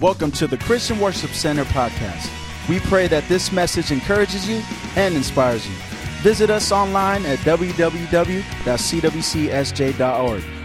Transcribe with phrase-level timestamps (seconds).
[0.00, 2.30] Welcome to the Christian Worship Center podcast.
[2.68, 4.62] We pray that this message encourages you
[4.94, 5.74] and inspires you.
[6.22, 8.42] Visit us online at www.cwcsj.org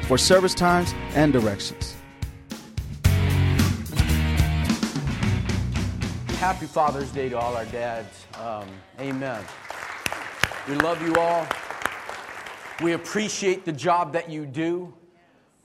[0.06, 1.96] for service times and directions.
[6.38, 8.28] Happy Father's Day to all our dads.
[8.40, 8.68] Um,
[9.00, 9.44] amen.
[10.70, 11.48] We love you all.
[12.84, 14.94] We appreciate the job that you do.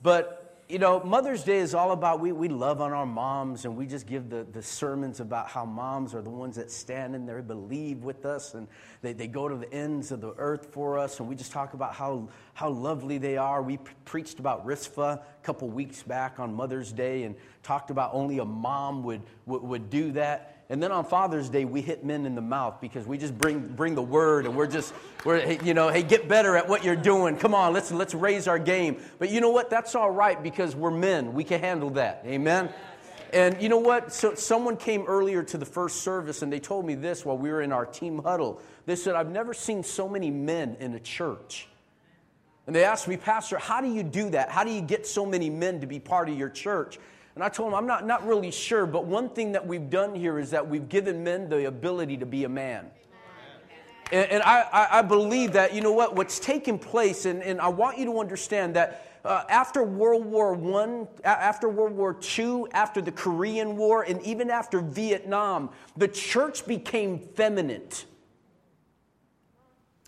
[0.02, 0.37] But
[0.68, 3.86] you know, Mother's Day is all about we, we love on our moms and we
[3.86, 7.40] just give the, the sermons about how moms are the ones that stand in there,
[7.40, 8.68] believe with us, and
[9.00, 11.20] they, they go to the ends of the earth for us.
[11.20, 13.62] And we just talk about how, how lovely they are.
[13.62, 18.10] We pre- preached about Rizpah a couple weeks back on Mother's Day and talked about
[18.12, 20.54] only a mom would, would, would do that.
[20.70, 23.68] And then on Father's Day, we hit men in the mouth because we just bring,
[23.68, 24.92] bring the word and we're just,
[25.24, 27.36] we're, you know, hey, get better at what you're doing.
[27.36, 29.00] Come on, let's, let's raise our game.
[29.18, 29.70] But you know what?
[29.70, 31.32] That's all right because we're men.
[31.32, 32.22] We can handle that.
[32.26, 32.68] Amen?
[33.32, 34.12] And you know what?
[34.12, 37.50] So someone came earlier to the first service and they told me this while we
[37.50, 38.60] were in our team huddle.
[38.86, 41.68] They said, I've never seen so many men in a church.
[42.66, 44.50] And they asked me, Pastor, how do you do that?
[44.50, 46.98] How do you get so many men to be part of your church?
[47.34, 50.14] And I told them, I'm not, not really sure, but one thing that we've done
[50.14, 52.90] here is that we've given men the ability to be a man.
[54.10, 57.98] And, I, I, believe that, you know what, what's taken place, and, and I want
[57.98, 63.12] you to understand that uh, after World War I, after World War II, after the
[63.12, 67.88] Korean War, and even after Vietnam, the church became feminine.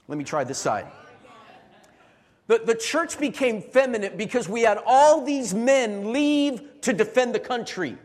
[0.09, 0.87] Let me try this side.
[2.47, 7.39] The, the church became feminine because we had all these men leave to defend the
[7.39, 7.97] country.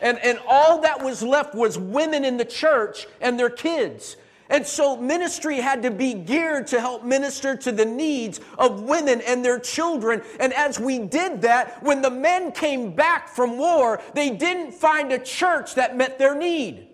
[0.00, 4.16] And, and all that was left was women in the church and their kids.
[4.48, 9.20] And so ministry had to be geared to help minister to the needs of women
[9.22, 10.22] and their children.
[10.38, 15.12] And as we did that, when the men came back from war, they didn't find
[15.12, 16.88] a church that met their need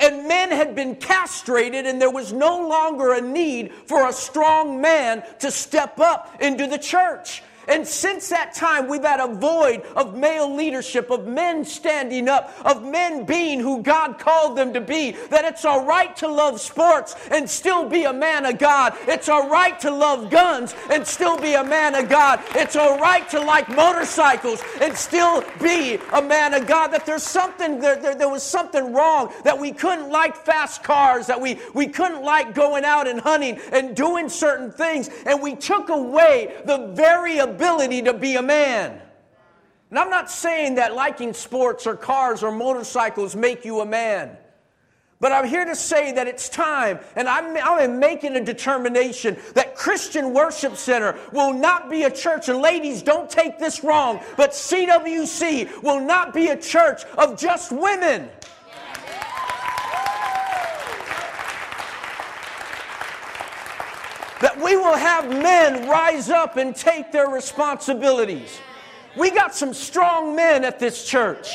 [0.00, 4.80] and men had been castrated, and there was no longer a need for a strong
[4.80, 7.42] man to step up into the church.
[7.68, 12.54] And since that time, we've had a void of male leadership, of men standing up,
[12.64, 15.12] of men being who God called them to be.
[15.30, 18.94] That it's all right to love sports and still be a man of God.
[19.06, 22.40] It's all right to love guns and still be a man of God.
[22.54, 26.88] It's all right to like motorcycles and still be a man of God.
[26.88, 31.26] That there's something, there, there, there was something wrong, that we couldn't like fast cars,
[31.26, 35.10] that we, we couldn't like going out and hunting and doing certain things.
[35.26, 39.00] And we took away the very ability ability to be a man.
[39.90, 44.36] And I'm not saying that liking sports or cars or motorcycles make you a man.
[45.20, 49.74] But I'm here to say that it's time, and I'm, I'm making a determination that
[49.74, 54.50] Christian Worship Center will not be a church, and ladies, don't take this wrong, but
[54.50, 58.28] CWC will not be a church of just women.
[64.62, 68.58] We will have men rise up and take their responsibilities.
[69.16, 71.52] We got some strong men at this church.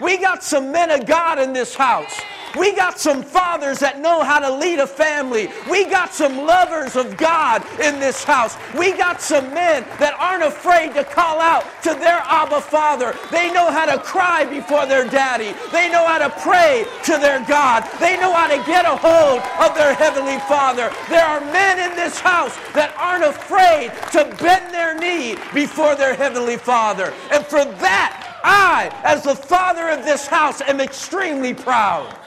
[0.00, 2.20] We got some men of God in this house.
[2.56, 5.48] We got some fathers that know how to lead a family.
[5.70, 8.56] We got some lovers of God in this house.
[8.76, 13.16] We got some men that aren't afraid to call out to their Abba Father.
[13.30, 15.54] They know how to cry before their daddy.
[15.72, 17.88] They know how to pray to their God.
[18.00, 20.92] They know how to get a hold of their Heavenly Father.
[21.08, 26.14] There are men in this house that aren't afraid to bend their knee before their
[26.14, 27.12] Heavenly Father.
[27.30, 32.18] And for that, I, as the father of this house, am extremely proud.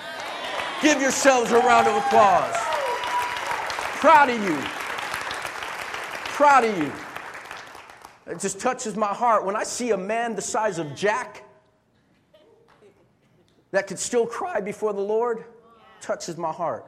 [0.85, 2.55] Give yourselves a round of applause.
[3.97, 4.55] Proud of you.
[6.35, 6.91] Proud of you.
[8.27, 11.43] It just touches my heart when I see a man the size of Jack
[13.71, 15.45] that could still cry before the Lord.
[16.01, 16.85] Touches my heart.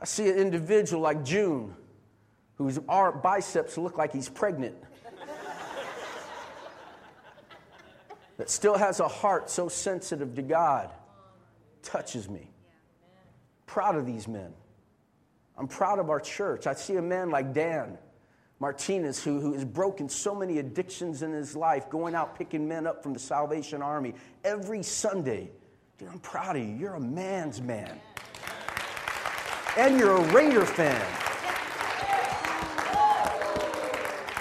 [0.00, 1.74] I see an individual like June
[2.54, 4.76] whose biceps look like he's pregnant.
[8.36, 10.92] that still has a heart so sensitive to God
[11.86, 12.50] touches me.
[13.66, 14.52] Proud of these men.
[15.56, 16.66] I'm proud of our church.
[16.66, 17.96] I see a man like Dan
[18.58, 22.86] Martinez who, who has broken so many addictions in his life, going out picking men
[22.86, 25.50] up from the Salvation Army every Sunday.
[25.98, 26.74] Dude, I'm proud of you.
[26.74, 27.98] You're a man's man.
[29.78, 31.04] And you're a Raider fan.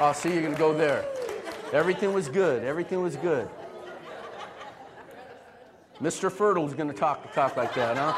[0.02, 1.06] Oh, see, you're going to go there.
[1.72, 2.64] Everything was good.
[2.64, 3.50] Everything was good.
[6.02, 6.32] Mr.
[6.32, 8.14] Fertle's going to talk talk like that, huh?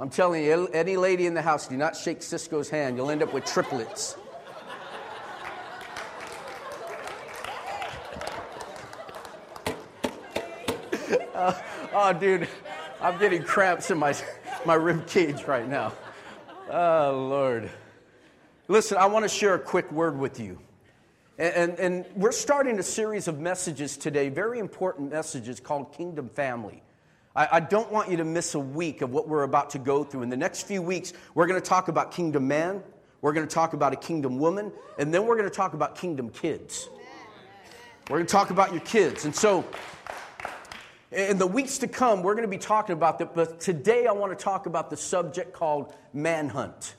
[0.00, 2.96] I'm telling you, any lady in the house, do not shake Cisco's hand.
[2.96, 4.16] You'll end up with triplets.
[11.34, 11.54] Uh,
[11.94, 12.48] oh, dude,
[13.00, 14.14] I'm getting cramps in my
[14.64, 15.92] my rib cage right now.
[16.68, 17.70] Oh, Lord.
[18.66, 20.58] Listen, I want to share a quick word with you.
[21.38, 26.82] And, and, we're starting a series of messages today, very important messages called Kingdom Family.
[27.34, 30.04] I, I don't want you to miss a week of what we're about to go
[30.04, 30.22] through.
[30.22, 32.82] In the next few weeks, we're going to talk about Kingdom Man,
[33.22, 35.96] we're going to talk about a Kingdom Woman, and then we're going to talk about
[35.96, 36.90] Kingdom Kids.
[38.10, 39.24] We're going to talk about your kids.
[39.24, 39.64] And so,
[41.12, 44.12] in the weeks to come, we're going to be talking about that, but today I
[44.12, 46.94] want to talk about the subject called manhunt.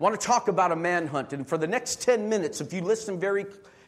[0.00, 1.34] Want to talk about a manhunt.
[1.34, 3.44] And for the next 10 minutes, if you listen very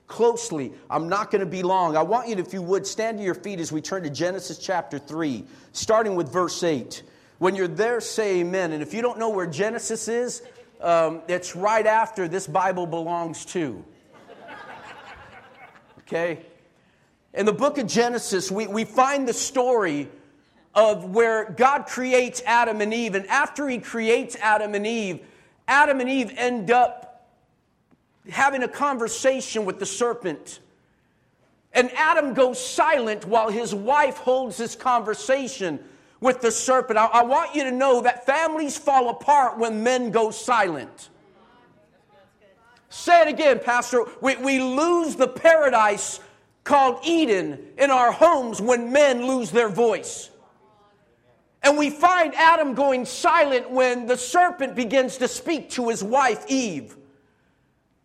[0.07, 1.97] closely, I'm not going to be long.
[1.97, 4.11] I want you to, if you would, stand to your feet as we turn to
[4.11, 5.43] Genesis chapter 3,
[5.73, 7.03] starting with verse 8.
[7.39, 8.73] When you're there, say amen.
[8.73, 10.43] And if you don't know where Genesis is,
[10.83, 13.83] um, it's right after this Bible belongs to.
[16.01, 16.45] Okay?
[17.33, 20.11] In the book of Genesis, we, we find the story
[20.75, 23.15] of where God creates Adam and Eve.
[23.15, 25.21] And after he creates Adam and Eve,
[25.69, 27.31] Adam and Eve end up
[28.31, 30.61] having a conversation with the serpent.
[31.73, 35.81] And Adam goes silent while his wife holds this conversation
[36.21, 36.99] with the serpent.
[36.99, 41.09] I, I, want you to know that families fall apart when men go silent.
[42.91, 44.05] Say it again, Pastor.
[44.21, 46.21] We, we lose the paradise
[46.63, 50.31] called Eden in our homes when men lose their voice.
[51.63, 56.45] And we find Adam going silent when the serpent begins to speak to his wife,
[56.49, 56.97] Eve.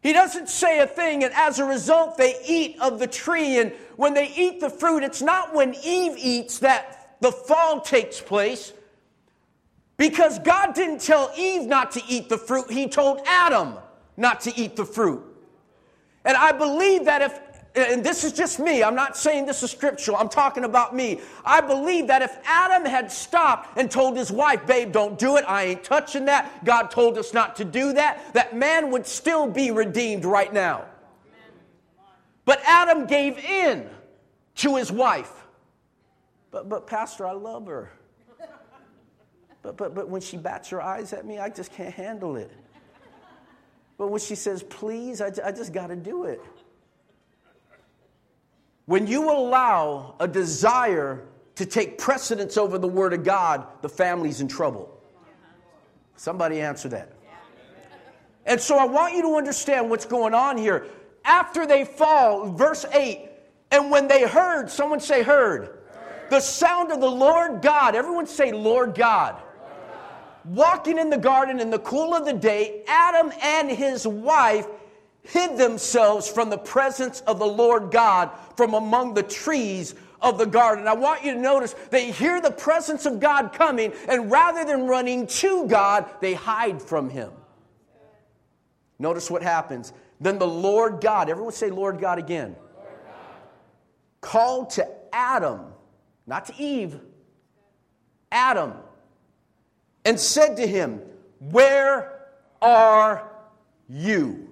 [0.02, 3.58] He doesn't say a thing, and as a result, they eat of the tree.
[3.60, 8.22] And when they eat the fruit, it's not when Eve eats that the fall takes
[8.22, 8.74] place.
[9.98, 13.76] Because God didn't tell Eve not to eat the fruit, He told Adam
[14.16, 15.24] not to eat the fruit.
[16.24, 17.47] And I believe that if
[17.78, 21.22] and this is just me, I'm not saying this is scriptural, I'm talking about me.
[21.46, 25.46] I believe that if Adam had stopped and told his wife, babe, don't do it,
[25.48, 29.48] I ain't touching that, God told us not to do that, that man would still
[29.48, 30.86] be redeemed right now.
[32.46, 33.90] But Adam gave in
[34.56, 35.46] to his wife.
[36.50, 37.92] But, but Pastor, I love her.
[39.62, 42.52] But, but, but when she bats her eyes at me, I just can't handle it.
[43.98, 46.40] But when she says, please, I, I just got to do it.
[48.88, 51.26] When you allow a desire
[51.56, 54.98] to take precedence over the Word of God, the family's in trouble.
[56.16, 57.12] Somebody answer that.
[58.46, 60.86] And so I want you to understand what's going on here.
[61.26, 63.30] After they fall, verse 8,
[63.72, 65.80] and when they heard, someone say, heard,
[66.30, 69.36] the sound of the Lord God, everyone say, Lord God.
[70.46, 74.66] Walking in the garden in the cool of the day, Adam and his wife
[75.28, 80.46] hid themselves from the presence of the Lord God from among the trees of the
[80.46, 80.88] garden.
[80.88, 84.88] I want you to notice they hear the presence of God coming, and rather than
[84.88, 87.32] running to God, they hide from Him.
[89.00, 89.94] Notice what happens.
[90.20, 93.16] Then the Lord God, everyone say Lord God again, Lord God.
[94.22, 95.62] called to Adam,
[96.26, 97.00] not to Eve,
[98.32, 98.74] Adam,
[100.04, 101.02] and said to him,
[101.40, 102.28] Where
[102.62, 103.30] are
[103.88, 104.47] you?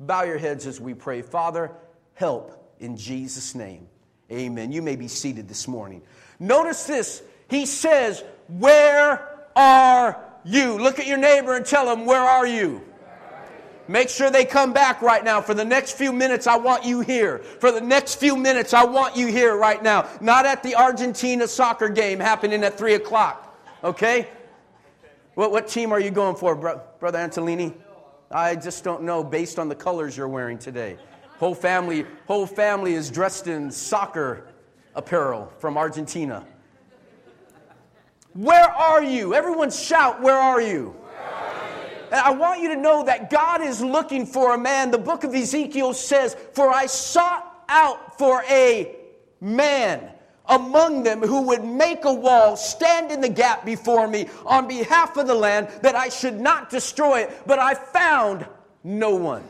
[0.00, 1.22] Bow your heads as we pray.
[1.22, 1.72] Father,
[2.14, 3.86] help in Jesus' name.
[4.30, 4.72] Amen.
[4.72, 6.02] You may be seated this morning.
[6.38, 7.22] Notice this.
[7.48, 10.78] He says, Where are you?
[10.78, 12.82] Look at your neighbor and tell him, Where are you?
[13.86, 15.42] Make sure they come back right now.
[15.42, 17.40] For the next few minutes, I want you here.
[17.60, 20.08] For the next few minutes, I want you here right now.
[20.22, 23.54] Not at the Argentina soccer game happening at 3 o'clock.
[23.84, 24.26] Okay?
[25.34, 27.74] What, what team are you going for, bro, Brother Antolini?
[28.34, 30.96] I just don't know based on the colors you're wearing today.
[31.38, 34.48] Whole family, whole family is dressed in soccer
[34.96, 36.44] apparel from Argentina.
[38.32, 39.34] Where are you?
[39.34, 40.96] Everyone shout, Where are you?
[42.10, 44.90] And I want you to know that God is looking for a man.
[44.90, 48.96] The book of Ezekiel says, For I sought out for a
[49.40, 50.10] man
[50.48, 55.16] among them who would make a wall, stand in the gap before me on behalf
[55.16, 57.42] of the land, that I should not destroy it.
[57.46, 58.46] But I found
[58.82, 59.44] no one.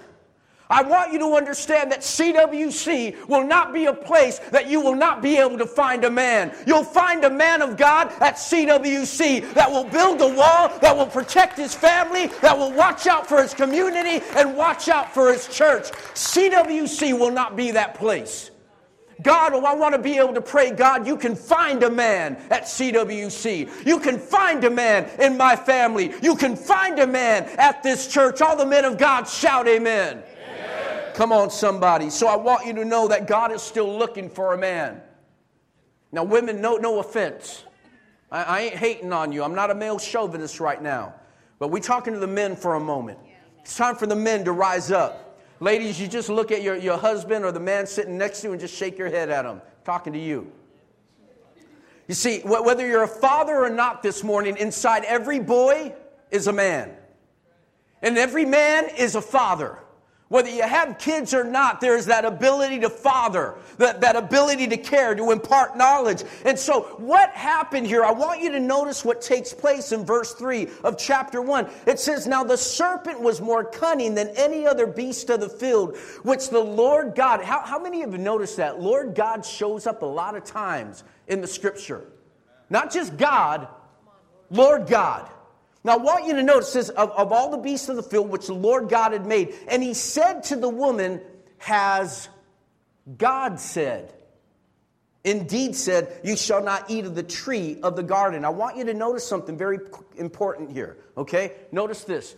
[0.70, 4.94] I want you to understand that CWC will not be a place that you will
[4.94, 6.56] not be able to find a man.
[6.66, 11.06] You'll find a man of God at CWC that will build a wall, that will
[11.06, 15.46] protect his family, that will watch out for his community, and watch out for his
[15.48, 15.90] church.
[16.14, 18.50] CWC will not be that place.
[19.22, 22.36] God, oh, I want to be able to pray, God, you can find a man
[22.50, 23.86] at CWC.
[23.86, 26.12] You can find a man in my family.
[26.22, 28.40] You can find a man at this church.
[28.40, 30.22] All the men of God shout amen.
[30.22, 31.12] amen.
[31.14, 32.10] Come on, somebody.
[32.10, 35.00] So I want you to know that God is still looking for a man.
[36.10, 37.64] Now, women, no, no offense.
[38.30, 39.42] I, I ain't hating on you.
[39.42, 41.14] I'm not a male chauvinist right now.
[41.58, 43.18] But we're talking to the men for a moment.
[43.60, 45.23] It's time for the men to rise up.
[45.64, 48.52] Ladies, you just look at your, your husband or the man sitting next to you
[48.52, 50.52] and just shake your head at him, talking to you.
[52.06, 55.94] You see, whether you're a father or not this morning, inside every boy
[56.30, 56.94] is a man.
[58.02, 59.78] And every man is a father.
[60.34, 64.76] Whether you have kids or not, there's that ability to father, that, that ability to
[64.76, 66.24] care, to impart knowledge.
[66.44, 68.02] And so, what happened here?
[68.02, 71.68] I want you to notice what takes place in verse 3 of chapter 1.
[71.86, 75.96] It says, Now the serpent was more cunning than any other beast of the field,
[76.24, 77.40] which the Lord God.
[77.44, 78.80] How, how many of you noticed that?
[78.80, 82.02] Lord God shows up a lot of times in the scripture.
[82.68, 83.68] Not just God,
[84.50, 85.30] Lord God.
[85.84, 88.30] Now, I want you to notice this of, of all the beasts of the field
[88.30, 91.20] which the Lord God had made, and he said to the woman,
[91.58, 92.28] Has
[93.18, 94.14] God said?
[95.24, 98.46] Indeed, said, You shall not eat of the tree of the garden.
[98.46, 99.78] I want you to notice something very
[100.16, 101.52] important here, okay?
[101.70, 102.34] Notice this.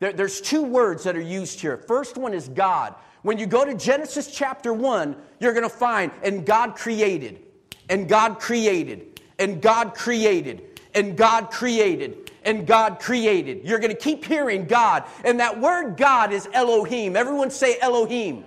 [0.00, 1.76] There, there's two words that are used here.
[1.76, 2.94] First one is God.
[3.22, 7.42] When you go to Genesis chapter 1, you're going to find, and God created,
[7.90, 13.60] and God created, and God created, and God created and God created.
[13.64, 15.04] You're going to keep hearing God.
[15.24, 17.16] And that word God is Elohim.
[17.16, 18.44] Everyone say Elohim.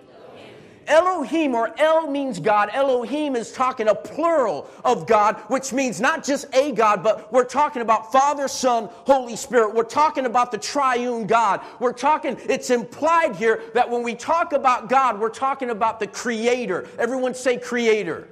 [0.88, 2.70] Elohim or El means God.
[2.74, 7.46] Elohim is talking a plural of God, which means not just a God, but we're
[7.46, 9.75] talking about Father, Son, Holy Spirit.
[9.75, 11.62] We're talking about the triune God.
[11.79, 16.08] We're talking, it's implied here that when we talk about God, we're talking about the
[16.08, 16.88] Creator.
[16.98, 18.27] Everyone say Creator.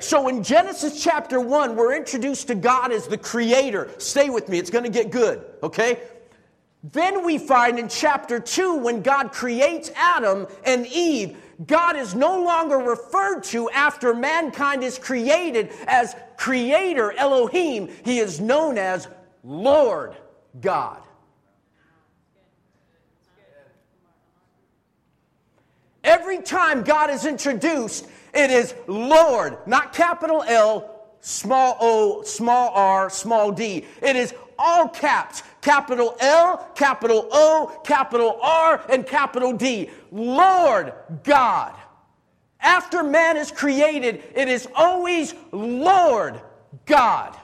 [0.00, 3.90] So in Genesis chapter 1, we're introduced to God as the creator.
[3.98, 6.00] Stay with me, it's going to get good, okay?
[6.82, 11.36] Then we find in chapter 2, when God creates Adam and Eve,
[11.66, 17.88] God is no longer referred to after mankind is created as creator, Elohim.
[18.04, 19.08] He is known as
[19.42, 20.14] Lord
[20.60, 21.02] God.
[26.04, 33.10] Every time God is introduced, it is Lord, not capital L, small o, small r,
[33.10, 33.84] small d.
[34.02, 39.90] It is all caps capital L, capital O, capital R, and capital D.
[40.10, 40.92] Lord
[41.24, 41.74] God.
[42.60, 46.40] After man is created, it is always Lord
[46.86, 47.37] God.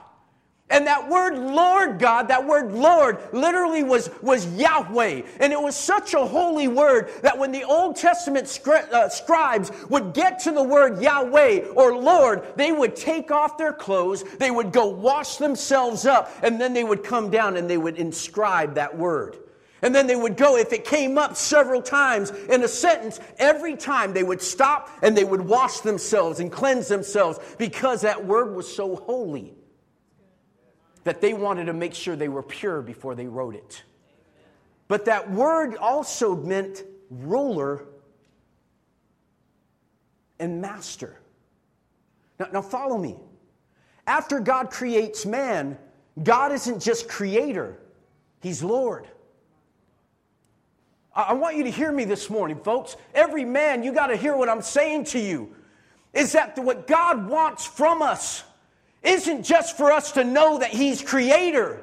[0.67, 5.21] And that word Lord God, that word Lord, literally was, was Yahweh.
[5.39, 9.71] And it was such a holy word that when the Old Testament scri- uh, scribes
[9.89, 14.49] would get to the word Yahweh or Lord, they would take off their clothes, they
[14.49, 18.73] would go wash themselves up, and then they would come down and they would inscribe
[18.73, 19.37] that word.
[19.83, 23.75] And then they would go, if it came up several times in a sentence, every
[23.77, 28.55] time they would stop and they would wash themselves and cleanse themselves because that word
[28.55, 29.54] was so holy
[31.05, 33.83] that they wanted to make sure they were pure before they wrote it.
[34.87, 37.85] But that word also meant ruler
[40.39, 41.19] and master.
[42.39, 43.17] Now, now follow me.
[44.07, 45.77] After God creates man,
[46.21, 47.79] God isn't just creator,
[48.41, 49.07] He's Lord.
[51.15, 52.97] I want you to hear me this morning, folks.
[53.13, 55.55] Every man, you got to hear what I'm saying to you.
[56.13, 58.43] Is that what God wants from us
[59.05, 61.81] isn't just for us to know that He's creator,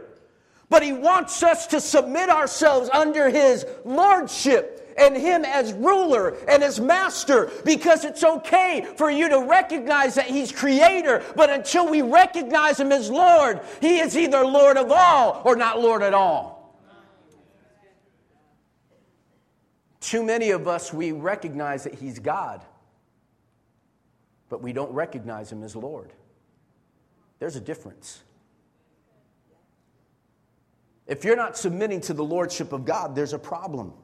[0.68, 6.62] but He wants us to submit ourselves under His lordship and Him as ruler and
[6.62, 12.02] as master because it's okay for you to recognize that He's creator, but until we
[12.02, 16.52] recognize Him as Lord, He is either Lord of all or not Lord at all.
[20.00, 22.60] Too many of us, we recognize that He's God,
[24.48, 26.12] but we don't recognize Him as Lord.
[27.42, 28.22] There's a difference.
[31.08, 33.94] If you're not submitting to the lordship of God, there's a problem.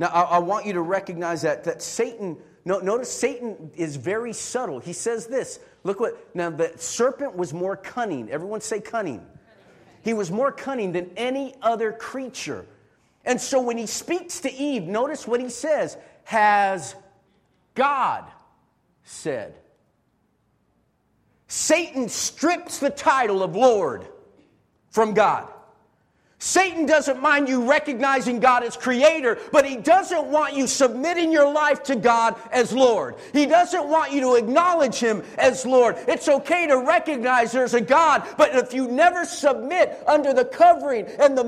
[0.00, 4.32] Now, I, I want you to recognize that, that Satan, no, notice Satan is very
[4.32, 4.80] subtle.
[4.80, 5.60] He says this.
[5.84, 8.28] Look what, now the serpent was more cunning.
[8.28, 9.24] Everyone say cunning.
[10.02, 12.66] He was more cunning than any other creature.
[13.24, 16.96] And so when he speaks to Eve, notice what he says Has
[17.76, 18.24] God
[19.04, 19.54] said?
[21.48, 24.06] Satan strips the title of Lord
[24.90, 25.48] from God.
[26.40, 31.52] Satan doesn't mind you recognizing God as creator, but he doesn't want you submitting your
[31.52, 33.16] life to God as Lord.
[33.32, 35.96] He doesn't want you to acknowledge him as Lord.
[36.06, 41.06] It's okay to recognize there's a God, but if you never submit under the covering
[41.18, 41.42] and the,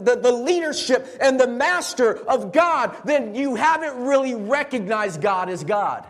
[0.00, 5.64] the, the leadership and the master of God, then you haven't really recognized God as
[5.64, 6.06] God.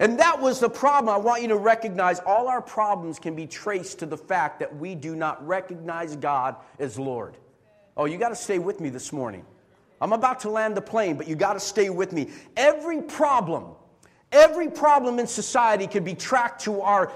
[0.00, 1.14] And that was the problem.
[1.14, 4.76] I want you to recognize all our problems can be traced to the fact that
[4.76, 7.36] we do not recognize God as Lord.
[7.96, 9.44] Oh, you got to stay with me this morning.
[10.00, 12.30] I'm about to land the plane, but you got to stay with me.
[12.56, 13.76] Every problem
[14.34, 17.12] Every problem in society can be tracked to our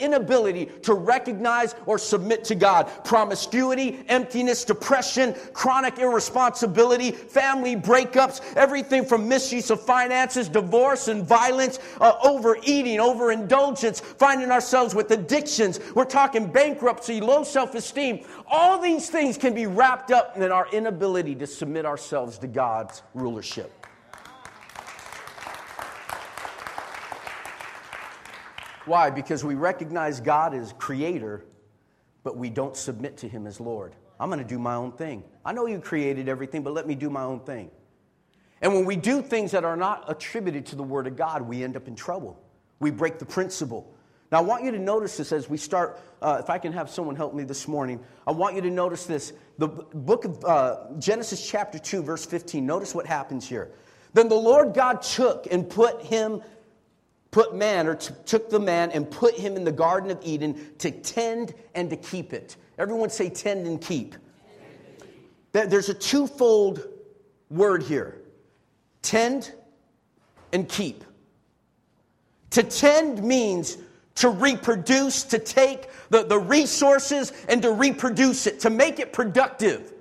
[0.00, 2.90] inability to recognize or submit to God.
[3.04, 11.78] Promiscuity, emptiness, depression, chronic irresponsibility, family breakups, everything from misuse of finances, divorce and violence,
[12.00, 15.78] uh, overeating, overindulgence, finding ourselves with addictions.
[15.94, 18.26] We're talking bankruptcy, low self esteem.
[18.50, 23.02] All these things can be wrapped up in our inability to submit ourselves to God's
[23.14, 23.85] rulership.
[28.86, 29.10] Why?
[29.10, 31.44] Because we recognize God as creator,
[32.22, 33.94] but we don't submit to him as Lord.
[34.18, 35.24] I'm going to do my own thing.
[35.44, 37.70] I know you created everything, but let me do my own thing.
[38.62, 41.62] And when we do things that are not attributed to the Word of God, we
[41.62, 42.40] end up in trouble.
[42.80, 43.92] We break the principle.
[44.32, 46.00] Now, I want you to notice this as we start.
[46.22, 49.04] Uh, if I can have someone help me this morning, I want you to notice
[49.04, 49.32] this.
[49.58, 52.64] The book of uh, Genesis, chapter 2, verse 15.
[52.64, 53.70] Notice what happens here.
[54.14, 56.42] Then the Lord God took and put him
[57.36, 60.70] put man, or t- took the man and put him in the Garden of Eden
[60.78, 62.56] to tend and to keep it.
[62.78, 64.14] Everyone say tend and keep.
[65.52, 66.88] There's a twofold
[67.50, 68.22] word here
[69.02, 69.52] tend
[70.54, 71.04] and keep.
[72.52, 73.76] To tend means
[74.14, 79.92] to reproduce, to take the, the resources and to reproduce it, to make it productive.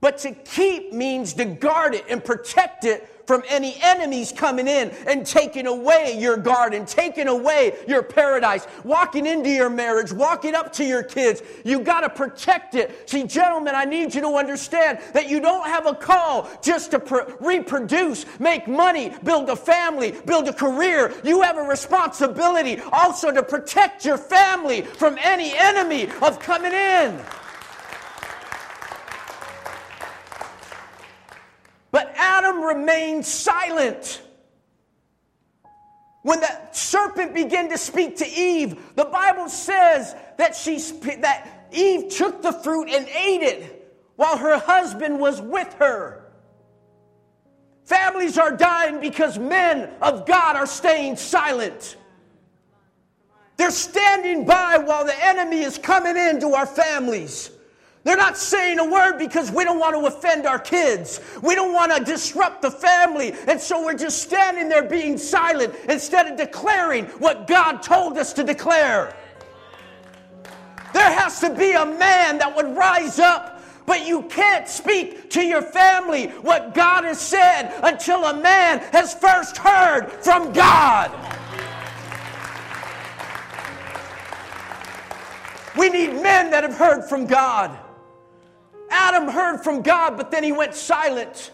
[0.00, 4.90] But to keep means to guard it and protect it from any enemies coming in
[5.06, 10.72] and taking away your garden, taking away your paradise, walking into your marriage, walking up
[10.72, 11.42] to your kids.
[11.64, 13.08] You got to protect it.
[13.08, 17.00] See, gentlemen, I need you to understand that you don't have a call just to
[17.00, 21.12] pr- reproduce, make money, build a family, build a career.
[21.24, 27.20] You have a responsibility also to protect your family from any enemy of coming in.
[32.62, 34.22] Adam remained silent.
[36.22, 40.78] When the serpent began to speak to Eve, the Bible says that, she,
[41.20, 46.30] that Eve took the fruit and ate it while her husband was with her.
[47.84, 51.96] Families are dying because men of God are staying silent.
[53.56, 57.50] They're standing by while the enemy is coming into our families.
[58.04, 61.20] They're not saying a word because we don't want to offend our kids.
[61.40, 63.32] We don't want to disrupt the family.
[63.46, 68.32] And so we're just standing there being silent instead of declaring what God told us
[68.34, 69.16] to declare.
[70.92, 75.42] There has to be a man that would rise up, but you can't speak to
[75.42, 81.10] your family what God has said until a man has first heard from God.
[85.78, 87.78] We need men that have heard from God.
[88.92, 91.50] Adam heard from God, but then he went silent.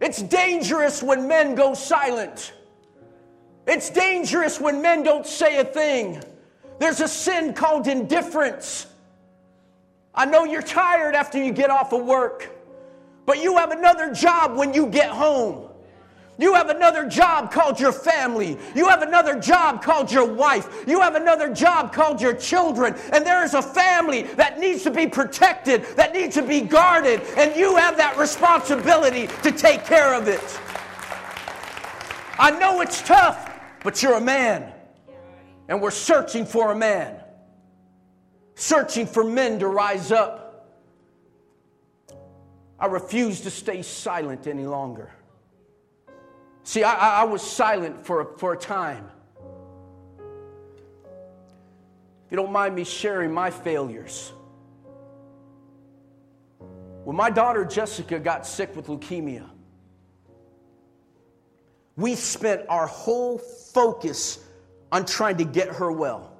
[0.00, 2.52] It's dangerous when men go silent.
[3.66, 6.22] It's dangerous when men don't say a thing.
[6.78, 8.86] There's a sin called indifference.
[10.14, 12.50] I know you're tired after you get off of work,
[13.26, 15.65] but you have another job when you get home.
[16.38, 18.58] You have another job called your family.
[18.74, 20.84] You have another job called your wife.
[20.86, 22.94] You have another job called your children.
[23.12, 27.22] And there is a family that needs to be protected, that needs to be guarded.
[27.38, 30.60] And you have that responsibility to take care of it.
[32.38, 33.50] I know it's tough,
[33.82, 34.72] but you're a man.
[35.68, 37.18] And we're searching for a man,
[38.56, 40.42] searching for men to rise up.
[42.78, 45.10] I refuse to stay silent any longer.
[46.66, 49.08] See, I, I was silent for a, for a time.
[50.18, 50.24] If
[52.32, 54.32] you don't mind me sharing my failures.
[57.04, 59.48] When my daughter Jessica got sick with leukemia,
[61.94, 64.44] we spent our whole focus
[64.90, 66.35] on trying to get her well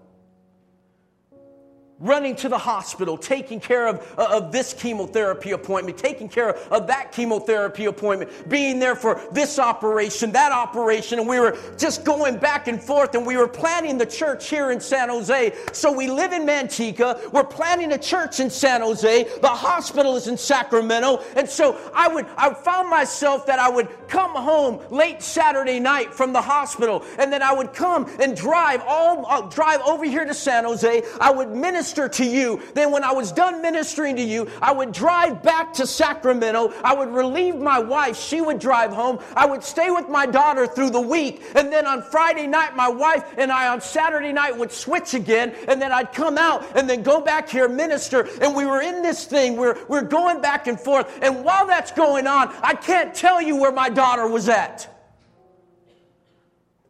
[1.98, 6.86] running to the hospital, taking care of, uh, of this chemotherapy appointment, taking care of,
[6.86, 11.18] that chemotherapy appointment, being there for this operation, that operation.
[11.18, 14.70] And we were just going back and forth and we were planning the church here
[14.70, 15.54] in San Jose.
[15.72, 17.32] So we live in Manteca.
[17.32, 19.24] We're planning a church in San Jose.
[19.40, 21.22] The hospital is in Sacramento.
[21.34, 26.12] And so I would, I found myself that I would come home late Saturday night
[26.12, 30.26] from the hospital and then I would come and drive all, uh, drive over here
[30.26, 31.02] to San Jose.
[31.20, 32.60] I would minister minister to you.
[32.74, 36.72] Then, when I was done ministering to you, I would drive back to Sacramento.
[36.82, 38.18] I would relieve my wife.
[38.18, 39.20] She would drive home.
[39.36, 41.42] I would stay with my daughter through the week.
[41.54, 45.54] And then on Friday night, my wife and I on Saturday night would switch again.
[45.68, 48.28] And then I'd come out and then go back here, minister.
[48.42, 49.56] And we were in this thing.
[49.56, 51.06] We're, we're going back and forth.
[51.22, 54.92] And while that's going on, I can't tell you where my daughter was at.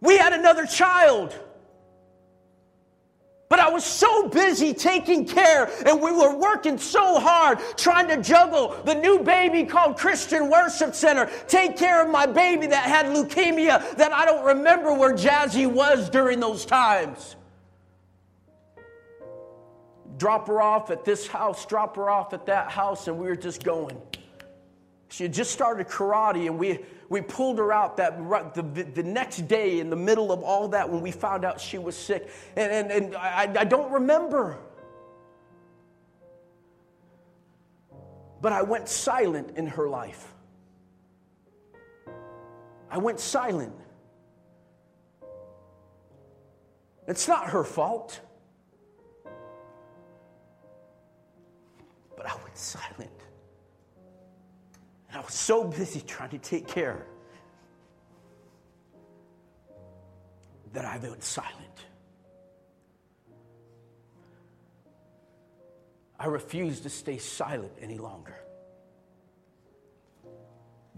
[0.01, 1.39] We had another child.
[3.49, 8.21] But I was so busy taking care, and we were working so hard trying to
[8.21, 13.07] juggle the new baby called Christian Worship Center, take care of my baby that had
[13.07, 17.37] leukemia, that I don't remember where Jazzy was during those times.
[20.17, 23.37] Drop her off at this house, drop her off at that house, and we were
[23.37, 24.01] just going.
[25.09, 28.19] She had just started karate, and we we pulled her out that
[28.55, 31.79] the, the next day in the middle of all that when we found out she
[31.79, 32.29] was sick.
[32.57, 34.59] And, and, and I, I don't remember.
[38.41, 40.33] But I went silent in her life.
[42.91, 43.75] I went silent.
[47.07, 48.21] It's not her fault.
[52.17, 53.16] But I went silent.
[55.17, 57.07] I was so busy trying to take care
[60.75, 61.57] that I went silent.
[66.21, 68.37] I refused to stay silent any longer.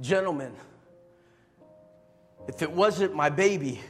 [0.01, 0.53] Gentlemen,
[2.49, 3.81] if it wasn't my baby,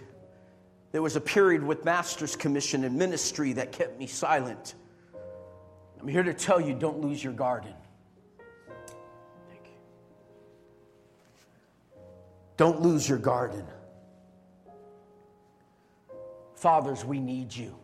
[0.93, 4.75] there was a period with Master's Commission and ministry that kept me silent.
[5.99, 7.73] I'm here to tell you don't lose your garden.
[12.59, 13.65] Don't lose your garden.
[16.57, 17.75] Fathers, we need you.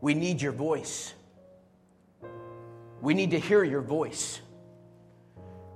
[0.00, 1.12] We need your voice.
[3.02, 4.40] We need to hear your voice.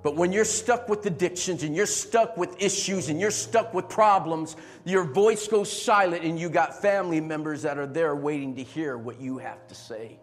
[0.02, 3.90] But when you're stuck with addictions and you're stuck with issues and you're stuck with
[3.90, 4.56] problems,
[4.87, 8.96] your voice goes silent and you got family members that are there waiting to hear
[8.96, 10.18] what you have to say,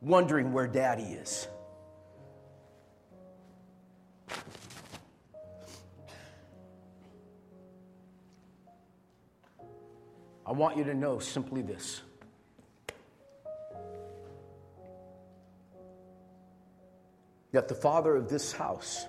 [0.00, 1.48] wondering where daddy is.
[10.48, 12.00] I want you to know simply this.
[17.52, 19.04] That the father of this house,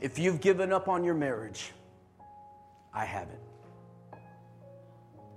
[0.00, 1.72] if you've given up on your marriage,
[2.92, 3.40] I haven't.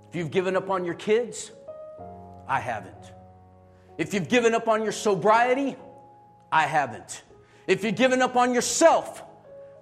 [0.08, 1.50] If you've given up on your kids,
[2.46, 3.12] I haven't.
[3.98, 5.74] If you've given up on your sobriety,
[6.52, 7.24] I haven't.
[7.66, 9.24] If you've given up on yourself,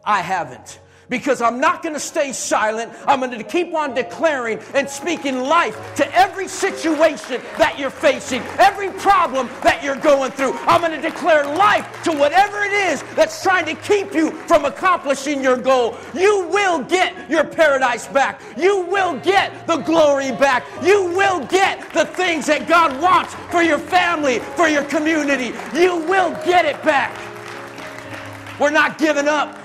[0.03, 2.93] I haven't because I'm not going to stay silent.
[3.07, 8.43] I'm going to keep on declaring and speaking life to every situation that you're facing,
[8.59, 10.53] every problem that you're going through.
[10.67, 14.65] I'm going to declare life to whatever it is that's trying to keep you from
[14.65, 15.97] accomplishing your goal.
[16.15, 18.41] You will get your paradise back.
[18.57, 20.65] You will get the glory back.
[20.83, 25.53] You will get the things that God wants for your family, for your community.
[25.75, 27.17] You will get it back.
[28.59, 29.56] We're not giving up.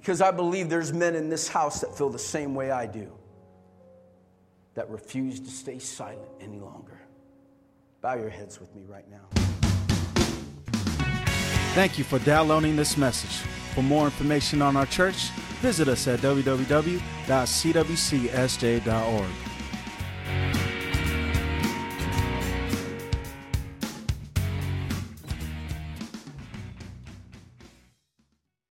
[0.00, 3.12] Because I believe there's men in this house that feel the same way I do,
[4.74, 6.98] that refuse to stay silent any longer.
[8.00, 9.28] Bow your heads with me right now.
[11.74, 13.46] Thank you for downloading this message.
[13.74, 15.28] For more information on our church,
[15.60, 17.00] visit us at www.cwcsj.org.